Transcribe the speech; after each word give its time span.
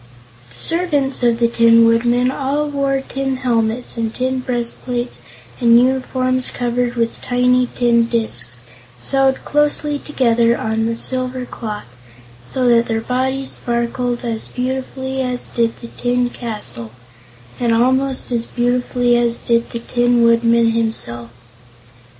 The 0.49 0.55
servants 0.55 1.21
of 1.21 1.37
the 1.39 1.47
Tin 1.47 1.85
Woodman 1.85 2.31
all 2.31 2.67
wore 2.67 3.03
tin 3.07 3.37
helmets 3.37 3.97
and 3.97 4.11
tin 4.11 4.39
breastplates 4.39 5.21
and 5.59 5.79
uniforms 5.79 6.49
covered 6.49 6.95
with 6.95 7.21
tiny 7.21 7.69
tin 7.75 8.07
discs 8.07 8.63
sewed 8.99 9.45
closely 9.45 9.99
together 9.99 10.57
on 10.57 10.95
silver 10.95 11.45
cloth, 11.45 11.85
so 12.49 12.67
that 12.69 12.87
their 12.87 13.01
bodies 13.01 13.51
sparkled 13.51 14.25
as 14.25 14.47
beautifully 14.47 15.21
as 15.21 15.45
did 15.45 15.77
the 15.81 15.87
tin 15.89 16.31
castle 16.31 16.93
and 17.59 17.71
almost 17.71 18.31
as 18.31 18.47
beautifully 18.47 19.15
as 19.15 19.37
did 19.37 19.69
the 19.69 19.77
Tin 19.77 20.23
Woodman 20.23 20.71
himself. 20.71 21.29